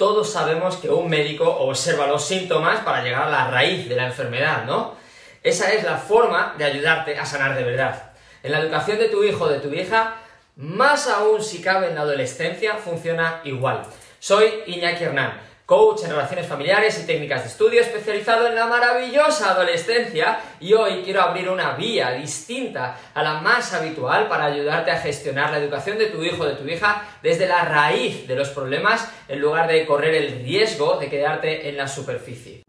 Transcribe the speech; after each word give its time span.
todos 0.00 0.32
sabemos 0.32 0.76
que 0.76 0.88
un 0.88 1.10
médico 1.10 1.44
observa 1.44 2.06
los 2.06 2.24
síntomas 2.24 2.80
para 2.80 3.04
llegar 3.04 3.24
a 3.24 3.30
la 3.30 3.50
raíz 3.50 3.86
de 3.86 3.96
la 3.96 4.06
enfermedad, 4.06 4.64
¿no? 4.64 4.96
Esa 5.42 5.74
es 5.74 5.84
la 5.84 5.98
forma 5.98 6.54
de 6.56 6.64
ayudarte 6.64 7.18
a 7.18 7.26
sanar 7.26 7.54
de 7.54 7.64
verdad. 7.64 8.12
En 8.42 8.52
la 8.52 8.60
educación 8.60 8.96
de 8.96 9.10
tu 9.10 9.22
hijo 9.22 9.44
o 9.44 9.48
de 9.48 9.60
tu 9.60 9.70
hija, 9.74 10.14
más 10.56 11.06
aún 11.06 11.44
si 11.44 11.60
cabe 11.60 11.88
en 11.88 11.96
la 11.96 12.00
adolescencia, 12.00 12.76
funciona 12.76 13.42
igual. 13.44 13.82
Soy 14.18 14.62
Iñaki 14.68 15.04
Hernán, 15.04 15.38
coach 15.70 16.02
en 16.02 16.10
relaciones 16.10 16.48
familiares 16.48 17.00
y 17.00 17.06
técnicas 17.06 17.44
de 17.44 17.48
estudio 17.48 17.80
especializado 17.80 18.48
en 18.48 18.56
la 18.56 18.66
maravillosa 18.66 19.52
adolescencia 19.52 20.40
y 20.58 20.72
hoy 20.72 21.02
quiero 21.04 21.22
abrir 21.22 21.48
una 21.48 21.74
vía 21.76 22.10
distinta 22.10 22.98
a 23.14 23.22
la 23.22 23.34
más 23.34 23.72
habitual 23.72 24.26
para 24.26 24.46
ayudarte 24.46 24.90
a 24.90 24.98
gestionar 24.98 25.52
la 25.52 25.58
educación 25.58 25.96
de 25.96 26.06
tu 26.06 26.24
hijo 26.24 26.42
o 26.42 26.46
de 26.46 26.56
tu 26.56 26.66
hija 26.66 27.04
desde 27.22 27.46
la 27.46 27.64
raíz 27.66 28.26
de 28.26 28.34
los 28.34 28.48
problemas 28.48 29.08
en 29.28 29.38
lugar 29.38 29.68
de 29.68 29.86
correr 29.86 30.16
el 30.16 30.42
riesgo 30.42 30.96
de 30.96 31.08
quedarte 31.08 31.68
en 31.68 31.76
la 31.76 31.86
superficie. 31.86 32.64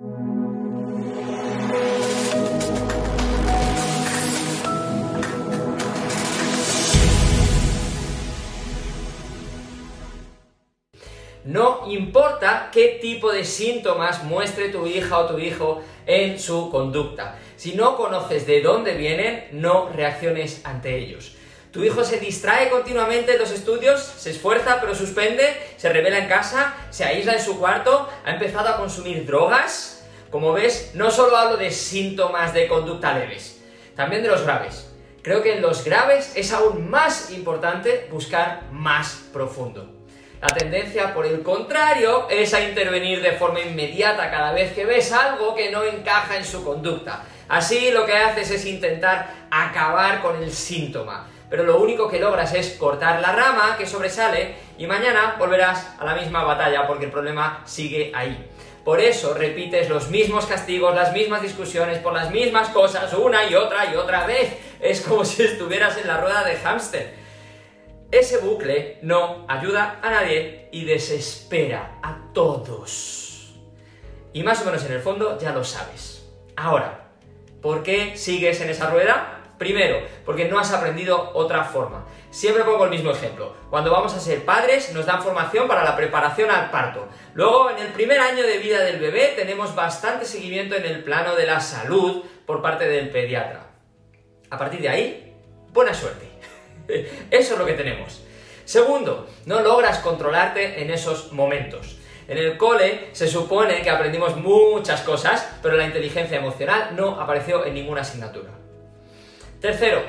Importa 11.87 12.69
qué 12.71 12.99
tipo 13.01 13.31
de 13.31 13.43
síntomas 13.43 14.23
muestre 14.23 14.69
tu 14.69 14.85
hija 14.87 15.19
o 15.19 15.25
tu 15.25 15.39
hijo 15.39 15.81
en 16.05 16.39
su 16.39 16.69
conducta. 16.69 17.37
Si 17.55 17.73
no 17.73 17.95
conoces 17.95 18.45
de 18.47 18.61
dónde 18.61 18.95
vienen, 18.95 19.47
no 19.51 19.89
reacciones 19.89 20.61
ante 20.63 20.97
ellos. 20.97 21.35
Tu 21.71 21.83
hijo 21.85 22.03
se 22.03 22.19
distrae 22.19 22.69
continuamente 22.69 23.33
en 23.33 23.39
los 23.39 23.51
estudios, 23.51 24.01
se 24.01 24.31
esfuerza 24.31 24.79
pero 24.81 24.93
suspende, 24.93 25.55
se 25.77 25.87
revela 25.91 26.17
en 26.17 26.27
casa, 26.27 26.75
se 26.89 27.05
aísla 27.05 27.33
en 27.33 27.41
su 27.41 27.57
cuarto, 27.57 28.09
ha 28.25 28.31
empezado 28.31 28.67
a 28.67 28.77
consumir 28.77 29.25
drogas. 29.25 30.05
Como 30.29 30.51
ves, 30.51 30.91
no 30.95 31.11
solo 31.11 31.37
hablo 31.37 31.57
de 31.57 31.71
síntomas 31.71 32.53
de 32.53 32.67
conducta 32.67 33.17
leves, 33.17 33.61
también 33.95 34.21
de 34.21 34.29
los 34.29 34.43
graves. 34.43 34.91
Creo 35.21 35.41
que 35.43 35.53
en 35.53 35.61
los 35.61 35.85
graves 35.85 36.33
es 36.35 36.51
aún 36.51 36.89
más 36.89 37.31
importante 37.31 38.07
buscar 38.11 38.63
más 38.71 39.29
profundo. 39.31 40.00
La 40.41 40.47
tendencia, 40.47 41.13
por 41.13 41.27
el 41.27 41.43
contrario, 41.43 42.27
es 42.27 42.51
a 42.55 42.61
intervenir 42.61 43.21
de 43.21 43.33
forma 43.33 43.59
inmediata 43.59 44.31
cada 44.31 44.51
vez 44.53 44.73
que 44.73 44.85
ves 44.85 45.11
algo 45.11 45.53
que 45.53 45.69
no 45.69 45.83
encaja 45.83 46.35
en 46.35 46.43
su 46.43 46.65
conducta. 46.65 47.23
Así 47.47 47.91
lo 47.91 48.07
que 48.07 48.17
haces 48.17 48.49
es 48.49 48.65
intentar 48.65 49.27
acabar 49.51 50.19
con 50.19 50.41
el 50.41 50.51
síntoma. 50.51 51.27
Pero 51.47 51.63
lo 51.63 51.79
único 51.79 52.09
que 52.09 52.19
logras 52.19 52.55
es 52.55 52.71
cortar 52.71 53.21
la 53.21 53.33
rama 53.33 53.75
que 53.77 53.85
sobresale 53.85 54.55
y 54.79 54.87
mañana 54.87 55.35
volverás 55.37 55.95
a 55.99 56.05
la 56.05 56.15
misma 56.15 56.43
batalla 56.43 56.87
porque 56.87 57.05
el 57.05 57.11
problema 57.11 57.61
sigue 57.65 58.11
ahí. 58.15 58.49
Por 58.83 58.99
eso 58.99 59.35
repites 59.35 59.89
los 59.89 60.09
mismos 60.09 60.47
castigos, 60.47 60.95
las 60.95 61.13
mismas 61.13 61.43
discusiones 61.43 61.99
por 61.99 62.13
las 62.13 62.31
mismas 62.31 62.69
cosas 62.69 63.13
una 63.13 63.45
y 63.45 63.53
otra 63.53 63.93
y 63.93 63.95
otra 63.95 64.25
vez. 64.25 64.57
Es 64.79 65.01
como 65.01 65.23
si 65.23 65.43
estuvieras 65.43 65.97
en 65.97 66.07
la 66.07 66.17
rueda 66.17 66.43
de 66.43 66.55
hámster. 66.55 67.13
Ese 68.11 68.39
bucle 68.39 68.99
no 69.03 69.45
ayuda 69.47 69.99
a 70.01 70.11
nadie 70.11 70.67
y 70.73 70.83
desespera 70.83 71.97
a 72.03 72.17
todos. 72.33 73.55
Y 74.33 74.43
más 74.43 74.61
o 74.61 74.65
menos 74.65 74.83
en 74.83 74.91
el 74.91 74.99
fondo 74.99 75.39
ya 75.39 75.53
lo 75.53 75.63
sabes. 75.63 76.29
Ahora, 76.57 77.11
¿por 77.61 77.83
qué 77.83 78.17
sigues 78.17 78.59
en 78.59 78.69
esa 78.69 78.89
rueda? 78.89 79.53
Primero, 79.57 80.05
porque 80.25 80.49
no 80.49 80.59
has 80.59 80.73
aprendido 80.73 81.31
otra 81.33 81.63
forma. 81.63 82.05
Siempre 82.31 82.65
pongo 82.65 82.83
el 82.83 82.89
mismo 82.89 83.11
ejemplo. 83.11 83.55
Cuando 83.69 83.91
vamos 83.91 84.13
a 84.13 84.19
ser 84.19 84.43
padres 84.43 84.93
nos 84.93 85.05
dan 85.05 85.23
formación 85.23 85.69
para 85.69 85.85
la 85.85 85.95
preparación 85.95 86.51
al 86.51 86.69
parto. 86.69 87.07
Luego, 87.33 87.69
en 87.69 87.77
el 87.77 87.93
primer 87.93 88.19
año 88.19 88.43
de 88.43 88.57
vida 88.57 88.81
del 88.81 88.99
bebé 88.99 89.33
tenemos 89.37 89.73
bastante 89.73 90.25
seguimiento 90.25 90.75
en 90.75 90.85
el 90.85 91.01
plano 91.05 91.35
de 91.35 91.45
la 91.45 91.61
salud 91.61 92.25
por 92.45 92.61
parte 92.61 92.89
del 92.89 93.09
pediatra. 93.09 93.67
A 94.49 94.57
partir 94.57 94.81
de 94.81 94.89
ahí, 94.89 95.33
buena 95.71 95.93
suerte. 95.93 96.30
Eso 97.31 97.53
es 97.53 97.59
lo 97.59 97.65
que 97.65 97.73
tenemos. 97.73 98.21
Segundo, 98.65 99.27
no 99.45 99.61
logras 99.61 99.99
controlarte 99.99 100.81
en 100.81 100.91
esos 100.91 101.31
momentos. 101.33 101.97
En 102.27 102.37
el 102.37 102.57
cole 102.57 103.09
se 103.11 103.27
supone 103.27 103.81
que 103.81 103.89
aprendimos 103.89 104.37
muchas 104.37 105.01
cosas, 105.01 105.57
pero 105.61 105.75
la 105.75 105.85
inteligencia 105.85 106.37
emocional 106.37 106.95
no 106.95 107.19
apareció 107.19 107.65
en 107.65 107.73
ninguna 107.73 108.01
asignatura. 108.01 108.51
Tercero, 109.59 110.01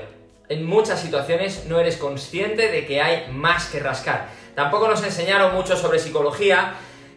en 0.49 0.65
muchas 0.65 1.01
situaciones 1.01 1.67
no 1.67 1.81
eres 1.81 1.97
consciente 1.97 2.69
de 2.69 2.87
que 2.87 3.03
hay 3.03 3.31
más 3.33 3.67
que 3.67 3.81
rascar. 3.81 4.29
Tampoco 4.55 4.87
nos 4.87 5.03
enseñaron 5.03 5.55
mucho 5.55 5.77
sobre 5.77 5.99
psicología 5.99 6.75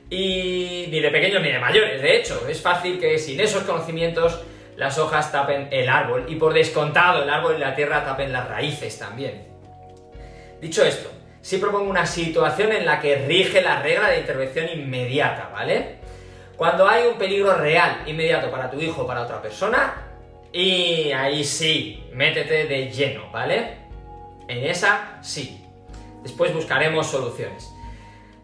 y 0.09 0.87
ni 0.89 0.99
de 0.99 1.11
pequeños 1.11 1.41
ni 1.41 1.51
de 1.51 1.59
mayores. 1.59 2.01
De 2.01 2.17
hecho, 2.17 2.47
es 2.47 2.61
fácil 2.61 2.99
que 2.99 3.19
sin 3.19 3.39
esos 3.39 3.63
conocimientos 3.63 4.41
las 4.77 4.97
hojas 4.97 5.31
tapen 5.31 5.67
el 5.71 5.89
árbol 5.89 6.25
y 6.27 6.35
por 6.35 6.53
descontado 6.53 7.23
el 7.23 7.29
árbol 7.29 7.55
y 7.57 7.59
la 7.59 7.75
tierra 7.75 8.03
tapen 8.03 8.31
las 8.31 8.47
raíces 8.47 8.97
también. 8.97 9.54
Dicho 10.61 10.83
esto, 10.83 11.11
sí 11.41 11.57
propongo 11.57 11.89
una 11.89 12.05
situación 12.05 12.71
en 12.71 12.85
la 12.85 12.99
que 12.99 13.17
rige 13.17 13.61
la 13.61 13.81
regla 13.81 14.09
de 14.09 14.19
intervención 14.19 14.67
inmediata, 14.73 15.49
¿vale? 15.53 15.97
Cuando 16.55 16.87
hay 16.87 17.07
un 17.07 17.17
peligro 17.17 17.53
real, 17.55 18.03
inmediato 18.05 18.49
para 18.49 18.71
tu 18.71 18.79
hijo 18.79 19.03
o 19.03 19.07
para 19.07 19.21
otra 19.21 19.41
persona, 19.41 20.05
y 20.51 21.11
ahí 21.11 21.43
sí, 21.43 22.05
métete 22.13 22.65
de 22.65 22.89
lleno, 22.89 23.29
¿vale? 23.31 23.77
En 24.47 24.63
esa 24.63 25.19
sí. 25.21 25.61
Después 26.23 26.53
buscaremos 26.53 27.07
soluciones. 27.07 27.69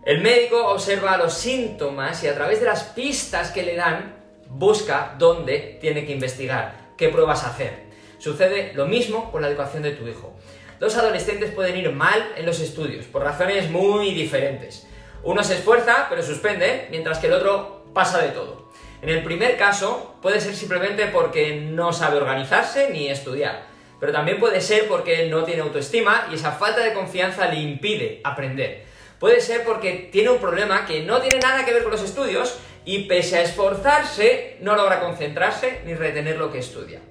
El 0.03 0.21
médico 0.21 0.67
observa 0.67 1.17
los 1.17 1.33
síntomas 1.33 2.23
y 2.23 2.27
a 2.27 2.35
través 2.35 2.59
de 2.59 2.65
las 2.65 2.83
pistas 2.83 3.51
que 3.51 3.63
le 3.63 3.75
dan, 3.75 4.15
busca 4.47 5.15
dónde 5.17 5.77
tiene 5.79 6.05
que 6.05 6.11
investigar, 6.11 6.73
qué 6.97 7.09
pruebas 7.09 7.45
hacer. 7.45 7.85
Sucede 8.17 8.73
lo 8.73 8.87
mismo 8.87 9.31
con 9.31 9.41
la 9.41 9.47
educación 9.47 9.83
de 9.83 9.91
tu 9.91 10.07
hijo. 10.07 10.33
Dos 10.81 10.97
adolescentes 10.97 11.51
pueden 11.51 11.77
ir 11.77 11.91
mal 11.91 12.33
en 12.35 12.43
los 12.43 12.59
estudios, 12.59 13.05
por 13.05 13.21
razones 13.21 13.69
muy 13.69 14.15
diferentes. 14.15 14.87
Uno 15.21 15.43
se 15.43 15.53
esfuerza, 15.53 16.07
pero 16.09 16.23
suspende, 16.23 16.87
mientras 16.89 17.19
que 17.19 17.27
el 17.27 17.33
otro 17.33 17.85
pasa 17.93 18.17
de 18.17 18.29
todo. 18.29 18.71
En 19.03 19.09
el 19.09 19.23
primer 19.23 19.57
caso, 19.57 20.15
puede 20.23 20.41
ser 20.41 20.55
simplemente 20.55 21.05
porque 21.05 21.55
no 21.55 21.93
sabe 21.93 22.17
organizarse 22.17 22.89
ni 22.89 23.09
estudiar, 23.09 23.67
pero 23.99 24.11
también 24.11 24.39
puede 24.39 24.59
ser 24.59 24.87
porque 24.87 25.27
no 25.29 25.43
tiene 25.43 25.61
autoestima 25.61 26.27
y 26.31 26.33
esa 26.33 26.53
falta 26.53 26.83
de 26.83 26.93
confianza 26.93 27.45
le 27.45 27.59
impide 27.59 28.19
aprender. 28.23 28.85
Puede 29.19 29.39
ser 29.39 29.63
porque 29.63 30.09
tiene 30.11 30.31
un 30.31 30.39
problema 30.39 30.87
que 30.87 31.03
no 31.03 31.21
tiene 31.21 31.37
nada 31.45 31.63
que 31.63 31.73
ver 31.75 31.83
con 31.83 31.91
los 31.91 32.01
estudios 32.01 32.57
y 32.85 33.03
pese 33.03 33.37
a 33.37 33.43
esforzarse, 33.43 34.57
no 34.61 34.75
logra 34.75 34.99
concentrarse 34.99 35.81
ni 35.85 35.93
retener 35.93 36.39
lo 36.39 36.51
que 36.51 36.57
estudia 36.57 37.01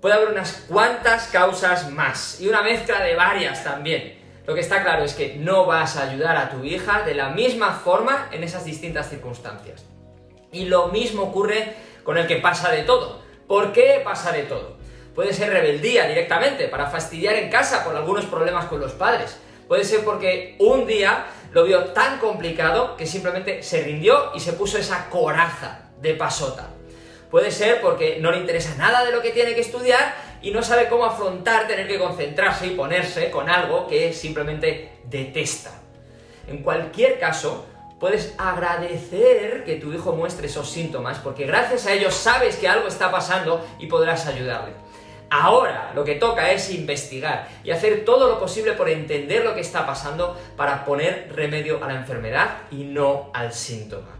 puede 0.00 0.14
haber 0.14 0.28
unas 0.28 0.64
cuantas 0.68 1.28
causas 1.28 1.90
más 1.90 2.40
y 2.40 2.48
una 2.48 2.62
mezcla 2.62 3.00
de 3.00 3.14
varias 3.14 3.64
también. 3.64 4.18
Lo 4.46 4.54
que 4.54 4.60
está 4.60 4.82
claro 4.82 5.04
es 5.04 5.14
que 5.14 5.36
no 5.36 5.66
vas 5.66 5.96
a 5.96 6.08
ayudar 6.08 6.36
a 6.36 6.50
tu 6.50 6.62
hija 6.62 7.02
de 7.02 7.14
la 7.14 7.30
misma 7.30 7.72
forma 7.72 8.28
en 8.30 8.44
esas 8.44 8.64
distintas 8.64 9.08
circunstancias. 9.08 9.84
Y 10.52 10.66
lo 10.66 10.88
mismo 10.88 11.24
ocurre 11.24 11.74
con 12.04 12.16
el 12.16 12.26
que 12.26 12.36
pasa 12.36 12.70
de 12.70 12.82
todo. 12.84 13.22
¿Por 13.48 13.72
qué 13.72 14.00
pasa 14.04 14.30
de 14.30 14.42
todo? 14.42 14.76
Puede 15.14 15.32
ser 15.32 15.50
rebeldía 15.50 16.06
directamente, 16.06 16.68
para 16.68 16.86
fastidiar 16.86 17.34
en 17.34 17.50
casa 17.50 17.84
por 17.84 17.96
algunos 17.96 18.26
problemas 18.26 18.66
con 18.66 18.80
los 18.80 18.92
padres. 18.92 19.38
Puede 19.66 19.82
ser 19.82 20.04
porque 20.04 20.54
un 20.60 20.86
día 20.86 21.26
lo 21.52 21.64
vio 21.64 21.86
tan 21.86 22.18
complicado 22.18 22.96
que 22.96 23.06
simplemente 23.06 23.62
se 23.62 23.82
rindió 23.82 24.30
y 24.34 24.40
se 24.40 24.52
puso 24.52 24.78
esa 24.78 25.08
coraza 25.10 25.90
de 26.00 26.14
pasota. 26.14 26.68
Puede 27.30 27.50
ser 27.50 27.80
porque 27.80 28.18
no 28.20 28.30
le 28.30 28.38
interesa 28.38 28.74
nada 28.76 29.04
de 29.04 29.12
lo 29.12 29.22
que 29.22 29.30
tiene 29.30 29.54
que 29.54 29.60
estudiar 29.60 30.14
y 30.42 30.50
no 30.50 30.62
sabe 30.62 30.88
cómo 30.88 31.04
afrontar 31.04 31.66
tener 31.66 31.88
que 31.88 31.98
concentrarse 31.98 32.68
y 32.68 32.70
ponerse 32.70 33.30
con 33.30 33.50
algo 33.50 33.86
que 33.88 34.12
simplemente 34.12 34.92
detesta. 35.04 35.72
En 36.46 36.62
cualquier 36.62 37.18
caso, 37.18 37.66
puedes 37.98 38.34
agradecer 38.38 39.64
que 39.64 39.76
tu 39.76 39.92
hijo 39.92 40.12
muestre 40.12 40.46
esos 40.46 40.70
síntomas 40.70 41.18
porque 41.18 41.46
gracias 41.46 41.86
a 41.86 41.92
ellos 41.92 42.14
sabes 42.14 42.56
que 42.56 42.68
algo 42.68 42.86
está 42.86 43.10
pasando 43.10 43.66
y 43.78 43.86
podrás 43.86 44.26
ayudarle. 44.26 44.72
Ahora 45.28 45.90
lo 45.94 46.04
que 46.04 46.14
toca 46.14 46.52
es 46.52 46.70
investigar 46.70 47.48
y 47.64 47.72
hacer 47.72 48.04
todo 48.04 48.28
lo 48.28 48.38
posible 48.38 48.74
por 48.74 48.88
entender 48.88 49.44
lo 49.44 49.54
que 49.54 49.60
está 49.60 49.84
pasando 49.84 50.36
para 50.56 50.84
poner 50.84 51.32
remedio 51.34 51.82
a 51.82 51.88
la 51.88 51.94
enfermedad 51.94 52.58
y 52.70 52.84
no 52.84 53.30
al 53.34 53.52
síntoma. 53.52 54.16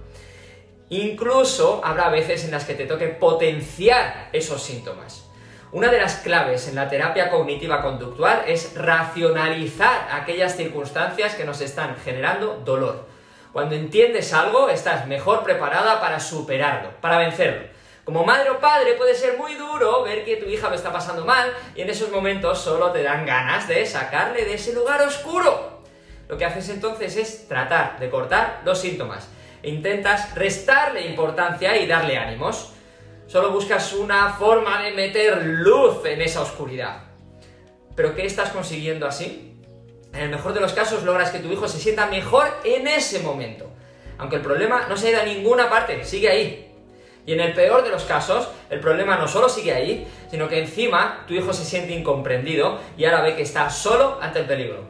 Incluso 0.89 1.81
habrá 1.85 2.09
veces 2.11 2.45
en 2.45 2.53
las 2.53 2.65
que 2.65 2.75
te 2.75 2.87
toque 2.87 3.09
potenciar 3.09 4.29
esos 4.33 4.63
síntomas. 4.63 5.25
Una 5.73 5.91
de 5.91 6.01
las 6.01 6.17
claves 6.17 6.69
en 6.69 6.77
la 6.77 6.89
terapia 6.89 7.29
cognitiva 7.29 7.83
conductual 7.83 8.45
es 8.47 8.75
racionalizar 8.77 10.09
aquellas 10.13 10.57
circunstancias 10.57 11.35
que 11.35 11.45
nos 11.45 11.61
están 11.61 11.97
generando 12.05 12.63
dolor. 12.65 13.07
Cuando 13.53 13.75
entiendes 13.75 14.33
algo, 14.33 14.69
estás 14.69 15.07
mejor 15.07 15.43
preparada 15.43 16.01
para 16.01 16.21
superarlo, 16.21 16.91
para 17.01 17.19
vencerlo. 17.19 17.67
Como 18.05 18.25
madre 18.25 18.51
o 18.51 18.61
padre 18.61 18.93
puede 18.93 19.17
ser 19.17 19.37
muy 19.37 19.55
duro 19.55 20.05
ver 20.05 20.25
que 20.25 20.37
tu 20.37 20.47
hija 20.47 20.69
lo 20.69 20.77
está 20.77 20.93
pasando 20.93 21.25
mal 21.25 21.53
y 21.75 21.81
en 21.81 21.91
esos 21.91 22.13
momentos 22.13 22.61
solo 22.61 22.93
te 22.93 23.03
dan 23.03 23.27
ganas 23.27 23.67
de 23.67 23.85
sacarle 23.85 24.45
de 24.45 24.55
ese 24.55 24.73
lugar 24.73 25.03
oscuro. 25.03 25.83
Lo 26.29 26.37
que 26.37 26.45
haces 26.45 26.69
entonces 26.69 27.17
es 27.17 27.49
tratar 27.49 27.99
de 27.99 28.09
cortar 28.09 28.61
los 28.65 28.79
síntomas. 28.79 29.29
Intentas 29.67 30.33
restarle 30.37 31.07
importancia 31.07 31.77
y 31.77 31.89
darle 31.89 32.17
ánimos. 32.17 32.71
Solo 33.27 33.51
buscas 33.51 33.93
una 33.95 34.31
forma 34.35 34.81
de 34.81 34.93
meter 34.93 35.45
luz 35.45 36.05
en 36.05 36.23
esa 36.23 36.43
oscuridad. 36.43 37.03
¿Pero 37.97 38.15
qué 38.15 38.25
estás 38.25 38.51
consiguiendo 38.51 39.09
así? 39.09 39.61
En 40.13 40.21
el 40.21 40.29
mejor 40.31 40.55
de 40.55 40.61
los 40.61 40.73
casos 40.73 41.03
logras 41.03 41.33
que 41.33 41.41
tu 41.41 41.51
hijo 41.51 41.67
se 41.67 41.81
sienta 41.81 42.07
mejor 42.07 42.47
en 42.63 42.87
ese 42.87 43.19
momento. 43.19 43.69
Aunque 44.19 44.37
el 44.37 44.43
problema 44.43 44.87
no 44.89 44.97
se 44.97 45.09
ha 45.09 45.11
ido 45.11 45.21
a 45.23 45.25
ninguna 45.25 45.69
parte, 45.69 46.05
sigue 46.05 46.29
ahí. 46.29 46.73
Y 47.27 47.33
en 47.33 47.41
el 47.41 47.53
peor 47.53 47.83
de 47.83 47.91
los 47.91 48.05
casos, 48.05 48.49
el 48.71 48.79
problema 48.79 49.17
no 49.17 49.27
solo 49.27 49.49
sigue 49.49 49.75
ahí, 49.75 50.07
sino 50.31 50.49
que 50.49 50.61
encima 50.61 51.25
tu 51.27 51.35
hijo 51.35 51.53
se 51.53 51.65
siente 51.65 51.93
incomprendido 51.93 52.79
y 52.97 53.05
ahora 53.05 53.23
ve 53.23 53.35
que 53.35 53.43
está 53.43 53.69
solo 53.69 54.21
ante 54.23 54.39
el 54.39 54.47
peligro. 54.47 54.85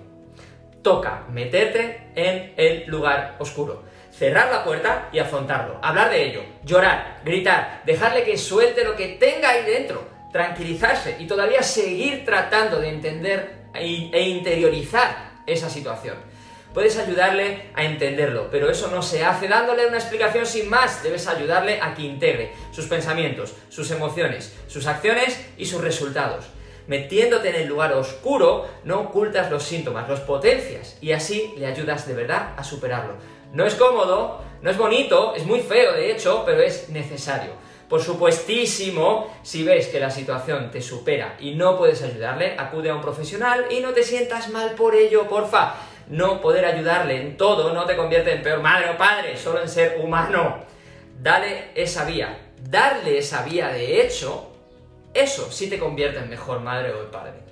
Toca 0.83 1.25
meterte 1.31 2.11
en 2.15 2.53
el 2.59 2.85
lugar 2.89 3.37
oscuro 3.39 3.96
cerrar 4.19 4.51
la 4.51 4.65
puerta 4.65 5.09
y 5.13 5.19
afrontarlo, 5.19 5.79
hablar 5.83 6.11
de 6.11 6.25
ello, 6.25 6.43
llorar, 6.65 7.21
gritar, 7.25 7.83
dejarle 7.85 8.25
que 8.25 8.39
suelte 8.39 8.85
lo 8.85 8.97
que 8.97 9.09
tenga 9.09 9.51
ahí 9.51 9.65
dentro, 9.65 10.09
tranquilizarse 10.33 11.17
y 11.19 11.27
todavía 11.27 11.63
seguir 11.63 12.25
tratando 12.25 12.81
de 12.81 12.89
entender 12.89 13.67
e 13.75 14.21
interiorizar 14.21 15.43
esa 15.47 15.69
situación. 15.69 16.17
Puedes 16.77 16.99
ayudarle 16.99 17.71
a 17.75 17.85
entenderlo, 17.85 18.51
pero 18.51 18.69
eso 18.69 18.89
no 18.89 19.01
se 19.01 19.25
hace 19.25 19.49
dándole 19.49 19.87
una 19.87 19.97
explicación 19.97 20.45
sin 20.45 20.69
más. 20.69 21.03
Debes 21.03 21.27
ayudarle 21.27 21.81
a 21.81 21.95
que 21.95 22.03
integre 22.03 22.53
sus 22.71 22.85
pensamientos, 22.85 23.55
sus 23.71 23.91
emociones, 23.91 24.55
sus 24.67 24.87
acciones 24.87 25.43
y 25.57 25.65
sus 25.65 25.81
resultados. 25.81 26.45
Metiéndote 26.87 27.49
en 27.49 27.55
el 27.55 27.67
lugar 27.67 27.95
oscuro, 27.95 28.69
no 28.85 29.01
ocultas 29.01 29.51
los 29.51 29.63
síntomas, 29.63 30.07
los 30.07 30.21
potencias 30.21 30.99
y 31.01 31.13
así 31.13 31.55
le 31.57 31.65
ayudas 31.65 32.07
de 32.07 32.13
verdad 32.13 32.53
a 32.59 32.63
superarlo. 32.63 33.15
No 33.53 33.65
es 33.65 33.75
cómodo, 33.75 34.41
no 34.63 34.71
es 34.71 34.77
bonito, 34.77 35.35
es 35.35 35.45
muy 35.45 35.61
feo 35.61 35.93
de 35.93 36.11
hecho, 36.11 36.43
pero 36.45 36.61
es 36.61 36.89
necesario. 36.89 37.53
Por 37.89 38.03
supuestísimo, 38.03 39.33
si 39.43 39.63
ves 39.63 39.89
que 39.89 40.01
la 40.01 40.11
situación 40.11 40.71
te 40.71 40.83
supera 40.83 41.37
y 41.39 41.55
no 41.55 41.79
puedes 41.79 42.03
ayudarle, 42.03 42.57
acude 42.59 42.91
a 42.91 42.95
un 42.95 43.01
profesional 43.01 43.67
y 43.71 43.81
no 43.81 43.93
te 43.93 44.03
sientas 44.03 44.49
mal 44.49 44.73
por 44.73 44.97
ello, 44.97 45.29
porfa 45.29 45.77
no 46.09 46.41
poder 46.41 46.65
ayudarle 46.65 47.21
en 47.21 47.37
todo 47.37 47.73
no 47.73 47.85
te 47.85 47.97
convierte 47.97 48.33
en 48.33 48.43
peor 48.43 48.61
madre 48.61 48.91
o 48.91 48.97
padre, 48.97 49.37
solo 49.37 49.61
en 49.61 49.69
ser 49.69 50.01
humano. 50.01 50.65
Dale 51.21 51.71
esa 51.75 52.05
vía. 52.05 52.39
Darle 52.63 53.19
esa 53.19 53.43
vía, 53.43 53.69
de 53.69 54.01
hecho, 54.01 54.51
eso 55.15 55.51
sí 55.51 55.69
te 55.69 55.79
convierte 55.79 56.19
en 56.19 56.29
mejor 56.29 56.61
madre 56.61 56.93
o 56.93 57.11
padre. 57.11 57.46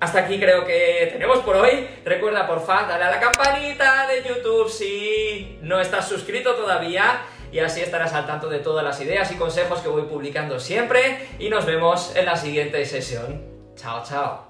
Hasta 0.00 0.20
aquí 0.20 0.40
creo 0.40 0.64
que 0.64 1.10
tenemos 1.12 1.40
por 1.40 1.56
hoy. 1.56 1.86
Recuerda, 2.04 2.46
porfa, 2.46 2.86
dale 2.88 3.04
a 3.04 3.10
la 3.10 3.20
campanita 3.20 4.06
de 4.08 4.26
YouTube 4.26 4.70
si 4.70 5.58
no 5.60 5.78
estás 5.78 6.08
suscrito 6.08 6.54
todavía. 6.54 7.20
Y 7.52 7.58
así 7.58 7.82
estarás 7.82 8.14
al 8.14 8.26
tanto 8.26 8.48
de 8.48 8.60
todas 8.60 8.82
las 8.82 9.00
ideas 9.00 9.30
y 9.30 9.36
consejos 9.36 9.80
que 9.80 9.88
voy 9.88 10.02
publicando 10.02 10.58
siempre. 10.58 11.28
Y 11.38 11.50
nos 11.50 11.66
vemos 11.66 12.16
en 12.16 12.24
la 12.24 12.36
siguiente 12.36 12.84
sesión. 12.86 13.44
Chao, 13.76 14.02
chao. 14.02 14.49